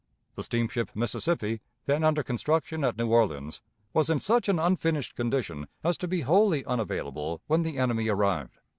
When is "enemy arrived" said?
7.77-8.57